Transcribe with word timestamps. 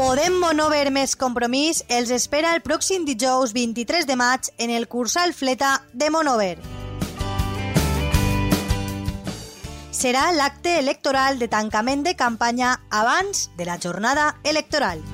Podem 0.00 0.38
Monover 0.40 0.88
més 0.88 1.12
compromís 1.12 1.82
els 1.92 2.08
espera 2.14 2.54
el 2.56 2.62
pròxim 2.64 3.02
dijous 3.04 3.52
23 3.52 4.08
de 4.08 4.16
maig 4.16 4.48
en 4.56 4.72
el 4.72 4.88
Cursal 4.88 5.34
Fleta 5.36 5.74
de 5.92 6.08
Monover. 6.08 6.56
Serà 9.92 10.30
l'acte 10.32 10.78
electoral 10.80 11.36
de 11.36 11.52
tancament 11.52 12.08
de 12.08 12.16
campanya 12.16 12.78
abans 12.88 13.50
de 13.60 13.68
la 13.68 13.76
jornada 13.76 14.30
electoral. 14.42 15.04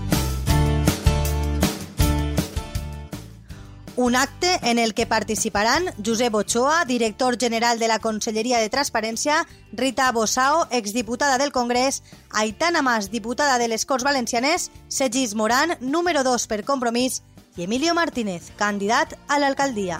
Un 3.97 4.15
acte 4.15 4.61
en 4.63 4.79
el 4.79 4.93
que 4.93 5.07
participaran 5.07 5.87
Josep 6.05 6.35
Ochoa, 6.35 6.85
director 6.85 7.39
general 7.39 7.79
de 7.79 7.89
la 7.89 7.99
Conselleria 7.99 8.59
de 8.59 8.69
Transparència, 8.69 9.47
Rita 9.73 10.13
Bossao, 10.13 10.67
exdiputada 10.71 11.39
del 11.39 11.51
Congrés, 11.51 12.03
Aitana 12.31 12.83
Mas, 12.83 13.11
diputada 13.11 13.57
de 13.57 13.69
les 13.69 13.87
Corts 13.87 14.05
Valencianes, 14.05 14.71
Segis 14.89 15.35
Moran, 15.35 15.79
número 15.81 16.25
2 16.25 16.47
per 16.47 16.63
Compromís, 16.65 17.23
i 17.57 17.65
Emilio 17.65 17.95
Martínez, 17.95 18.53
candidat 18.57 19.17
a 19.29 19.39
l'alcaldia. 19.41 19.99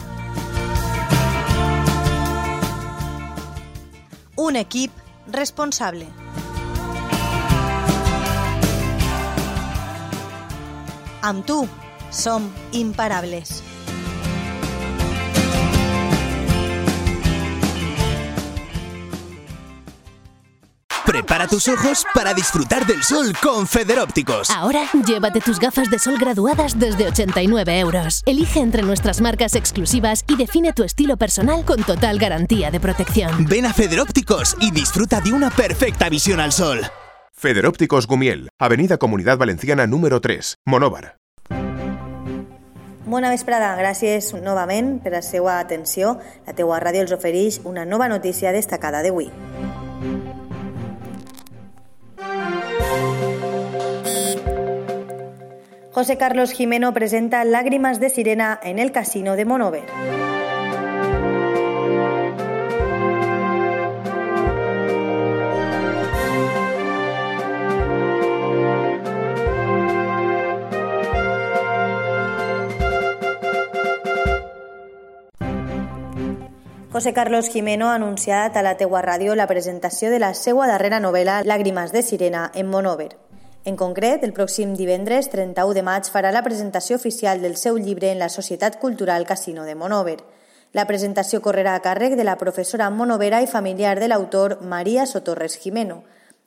Un 4.37 4.61
equip 4.61 4.93
responsable. 5.33 6.05
Amb 11.25 11.49
tu 11.49 11.65
som 12.13 12.53
imparables. 12.77 13.66
Prepara 21.07 21.47
tus 21.47 21.69
ojos 21.69 22.05
para 22.15 22.35
disfrutar 22.35 22.85
del 22.85 23.01
sol 23.05 23.33
con 23.41 23.69
Federópticos. 23.69 24.51
Ahora, 24.51 24.83
llévate 25.07 25.41
tus 25.41 25.61
gafas 25.61 25.89
de 25.89 26.01
sol 26.01 26.17
graduadas 26.19 26.81
desde 26.81 27.07
89 27.07 27.79
euros. 27.79 28.23
Elige 28.27 28.59
entre 28.59 28.83
nuestras 28.83 29.21
marcas 29.21 29.55
exclusivas 29.55 30.25
y 30.27 30.37
define 30.37 30.73
tu 30.73 30.83
estilo 30.83 31.17
personal 31.17 31.65
con 31.65 31.81
total 31.85 32.19
garantía 32.19 32.73
de 32.73 32.81
protección. 32.81 33.47
Ven 33.47 33.67
a 33.67 33.73
Federópticos 33.73 34.57
y 34.61 34.73
disfruta 34.73 35.21
de 35.21 35.33
una 35.33 35.51
perfecta 35.51 36.09
visión 36.09 36.41
al 36.41 36.51
sol. 36.51 36.81
Federópticos 37.33 38.09
Gumiel, 38.09 38.49
Avenida 38.59 38.99
Comunidad 38.99 39.39
Valenciana 39.39 39.87
número 39.87 40.21
3, 40.21 40.57
Monóvar. 40.65 41.19
Bona 43.07 43.29
vesprada, 43.31 43.69
gràcies 43.79 44.33
novament 44.43 44.97
per 44.99 45.13
la 45.13 45.21
seva 45.23 45.61
atenció. 45.61 46.17
La 46.43 46.57
teua 46.59 46.81
ràdio 46.83 47.05
els 47.07 47.15
ofereix 47.15 47.61
una 47.63 47.85
nova 47.87 48.09
notícia 48.11 48.51
destacada 48.51 49.05
d'avui. 49.07 49.31
José 55.97 56.19
Carlos 56.19 56.53
Jimeno 56.53 56.93
presenta 56.93 57.43
Lágrimas 57.47 58.01
de 58.01 58.11
Sirena 58.11 58.61
en 58.63 58.79
el 58.79 58.93
Casino 58.93 59.35
de 59.35 59.47
Monover. 59.47 59.87
José 76.93 77.15
Carlos 77.15 77.49
Jimeno 77.49 77.89
ha 77.89 77.97
a 78.55 78.63
la 78.63 78.77
teua 78.77 79.01
ràdio 79.01 79.35
la 79.35 79.47
presentació 79.47 80.11
de 80.11 80.19
la 80.19 80.35
seva 80.35 80.69
darrera 80.69 81.01
novel·la 81.01 81.41
Lágrimas 81.45 81.93
de 81.97 82.03
Sirena 82.03 82.51
en 82.53 82.69
Monover. 82.69 83.26
En 83.67 83.75
concret, 83.75 84.23
el 84.23 84.31
pròxim 84.31 84.77
divendres 84.79 85.27
31 85.33 85.75
de 85.75 85.83
maig 85.83 86.07
farà 86.15 86.31
la 86.31 86.45
presentació 86.47 86.95
oficial 87.01 87.41
del 87.43 87.57
seu 87.59 87.75
llibre 87.83 88.13
en 88.13 88.21
la 88.23 88.29
Societat 88.31 88.77
Cultural 88.79 89.25
Casino 89.27 89.65
de 89.67 89.75
Monover. 89.75 90.21
La 90.71 90.85
presentació 90.87 91.41
correrà 91.43 91.73
a 91.75 91.81
càrrec 91.83 92.15
de 92.15 92.23
la 92.23 92.37
professora 92.39 92.87
monovera 92.95 93.41
i 93.43 93.49
familiar 93.51 93.97
de 93.99 94.07
l'autor 94.07 94.61
Maria 94.63 95.03
Sotorres 95.05 95.59
Jimeno. 95.59 96.05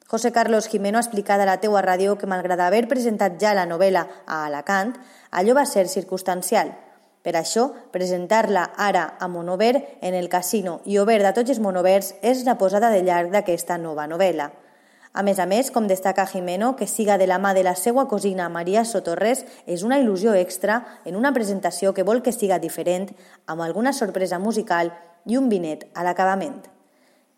José 0.07 0.31
Carlos 0.31 0.69
Jimeno 0.71 0.97
ha 0.97 1.03
explicat 1.03 1.43
a 1.43 1.49
la 1.49 1.57
teua 1.59 1.81
ràdio 1.83 2.15
que 2.15 2.29
malgrat 2.35 2.63
haver 2.63 2.85
presentat 2.87 3.35
ja 3.43 3.51
la 3.51 3.67
novel·la 3.67 4.05
a 4.25 4.39
Alacant, 4.45 4.95
allò 5.31 5.57
va 5.59 5.65
ser 5.67 5.89
circumstancial. 5.91 6.71
Per 7.19 7.35
això, 7.35 7.67
presentar-la 7.91 8.63
ara 8.77 9.17
a 9.19 9.27
Monover 9.27 9.99
en 9.99 10.15
el 10.15 10.31
casino 10.31 10.79
i 10.85 10.95
obert 11.03 11.27
a 11.27 11.35
tots 11.35 11.51
els 11.51 11.59
monovers 11.59 12.15
és 12.23 12.47
la 12.47 12.55
posada 12.55 12.95
de 12.95 13.03
llarg 13.03 13.35
d'aquesta 13.35 13.77
nova 13.77 14.07
novel·la. 14.07 14.68
A 15.13 15.23
més 15.25 15.39
a 15.41 15.47
més, 15.49 15.71
com 15.73 15.87
destaca 15.89 16.27
Jimeno, 16.29 16.75
que 16.77 16.85
siga 16.87 17.17
de 17.17 17.25
la 17.25 17.39
mà 17.41 17.55
de 17.57 17.63
la 17.65 17.73
seva 17.75 18.05
cosina 18.07 18.49
Maria 18.49 18.83
Sotorres 18.85 19.41
és 19.65 19.81
una 19.83 19.97
il·lusió 19.97 20.35
extra 20.37 20.83
en 21.03 21.17
una 21.17 21.33
presentació 21.33 21.95
que 21.97 22.05
vol 22.05 22.21
que 22.21 22.33
siga 22.35 22.59
diferent, 22.61 23.09
amb 23.47 23.65
alguna 23.65 23.93
sorpresa 23.93 24.37
musical 24.37 24.93
i 25.25 25.37
un 25.37 25.49
vinet 25.49 25.87
a 25.95 26.05
l'acabament. 26.05 26.61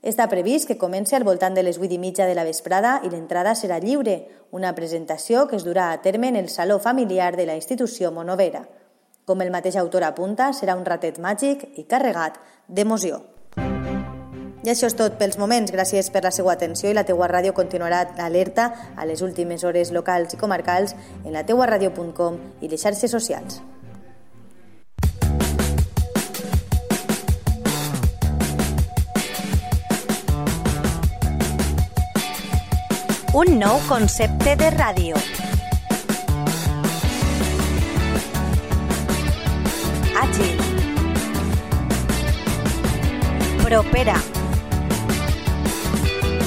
Està 0.02 0.26
previst 0.28 0.68
que 0.68 0.80
comenci 0.82 1.16
al 1.16 1.24
voltant 1.24 1.56
de 1.56 1.64
les 1.64 1.78
8 1.78 1.96
i 1.96 2.00
mitja 2.02 2.26
de 2.28 2.36
la 2.36 2.44
vesprada 2.44 3.00
i 3.06 3.10
l'entrada 3.14 3.54
serà 3.56 3.80
lliure, 3.80 4.18
una 4.52 4.74
presentació 4.76 5.48
que 5.48 5.56
es 5.56 5.64
durà 5.64 5.92
a 5.92 6.00
terme 6.02 6.28
en 6.28 6.36
el 6.36 6.50
saló 6.50 6.80
familiar 6.80 7.36
de 7.38 7.46
la 7.46 7.56
institució 7.56 8.12
monovera. 8.12 8.66
Com 9.26 9.42
el 9.46 9.54
mateix 9.54 9.78
autor 9.78 10.04
apunta, 10.04 10.52
serà 10.58 10.76
un 10.76 10.84
ratet 10.84 11.22
màgic 11.22 11.70
i 11.78 11.86
carregat 11.86 12.42
d'emoció. 12.68 13.22
I 14.62 14.70
això 14.70 14.86
és 14.86 14.94
tot 14.94 15.18
pels 15.18 15.40
moments. 15.42 15.72
Gràcies 15.74 16.12
per 16.14 16.22
la 16.22 16.32
seva 16.34 16.54
atenció 16.54 16.90
i 16.92 16.94
la 16.94 17.06
teua 17.08 17.30
ràdio 17.32 17.54
continuarà 17.58 18.04
alerta 18.22 18.70
a 18.96 19.06
les 19.10 19.24
últimes 19.26 19.64
hores 19.66 19.92
locals 19.92 20.36
i 20.36 20.38
comarcals 20.38 20.94
en 21.26 21.34
la 21.34 21.46
teuaradio.com 21.46 22.38
i 22.62 22.70
les 22.70 22.82
xarxes 22.82 23.12
socials. 23.12 23.62
Un 33.34 33.56
nou 33.58 33.80
concepte 33.88 34.54
de 34.60 34.70
ràdio. 34.76 35.16
Àgil. 40.22 40.60
Propera 43.64 44.20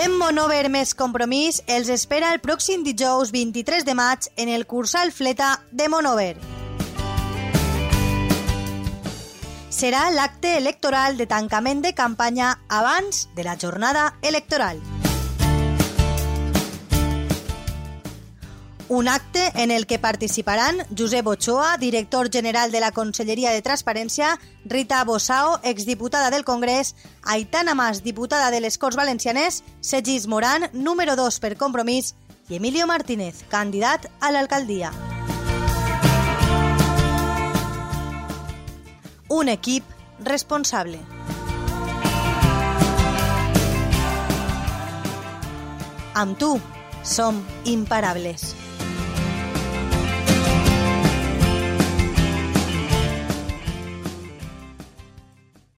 Podem 0.00 0.14
Monover 0.16 0.70
més 0.72 0.94
compromís 0.96 1.58
els 1.68 1.90
espera 1.92 2.30
el 2.32 2.38
pròxim 2.40 2.80
dijous 2.86 3.28
23 3.34 3.84
de 3.84 3.92
maig 3.92 4.30
en 4.40 4.48
el 4.48 4.64
Cursal 4.64 5.12
Fleta 5.12 5.50
de 5.76 5.90
Monover. 5.92 6.38
Serà 9.68 10.06
l'acte 10.14 10.54
electoral 10.56 11.20
de 11.20 11.28
tancament 11.28 11.84
de 11.84 11.92
campanya 11.92 12.54
abans 12.80 13.26
de 13.36 13.44
la 13.44 13.58
jornada 13.60 14.14
electoral. 14.22 14.80
Un 18.90 19.06
acte 19.06 19.52
en 19.54 19.70
el 19.70 19.86
que 19.86 20.00
participaran 20.00 20.78
Josep 20.98 21.24
Ochoa, 21.24 21.76
director 21.78 22.28
general 22.28 22.72
de 22.72 22.80
la 22.80 22.90
Conselleria 22.90 23.52
de 23.52 23.62
Transparència, 23.62 24.36
Rita 24.64 25.04
Bossao, 25.04 25.60
exdiputada 25.62 26.28
del 26.30 26.44
Congrés, 26.44 26.96
Aitana 27.22 27.76
Mas, 27.76 28.02
diputada 28.02 28.50
de 28.50 28.60
les 28.60 28.78
Corts 28.78 28.96
Valencianes, 28.96 29.62
Segis 29.78 30.26
Moran, 30.26 30.70
número 30.72 31.14
2 31.14 31.38
per 31.38 31.56
Compromís, 31.56 32.16
i 32.48 32.56
Emilio 32.56 32.88
Martínez, 32.88 33.44
candidat 33.48 34.10
a 34.18 34.32
l'alcaldia. 34.34 34.90
Un 39.28 39.54
equip 39.54 39.84
responsable. 40.18 40.98
Amb 46.12 46.34
tu 46.42 46.58
som 47.04 47.38
imparables. 47.64 48.59